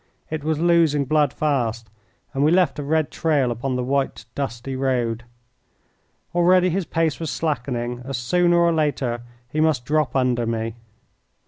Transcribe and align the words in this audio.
It 0.31 0.43
was 0.43 0.57
losing 0.57 1.05
blood 1.05 1.31
fast, 1.31 1.91
and 2.33 2.43
we 2.43 2.49
left 2.51 2.79
a 2.79 2.83
red 2.83 3.11
trail 3.11 3.51
upon 3.51 3.75
the 3.75 3.83
white, 3.83 4.25
dusty 4.33 4.75
road. 4.75 5.25
Already 6.33 6.71
his 6.71 6.85
pace 6.85 7.19
was 7.19 7.29
slackening, 7.29 8.01
and 8.03 8.15
sooner 8.15 8.57
or 8.57 8.71
later 8.73 9.21
he 9.47 9.61
must 9.61 9.85
drop 9.85 10.15
under 10.15 10.47
me. 10.47 10.73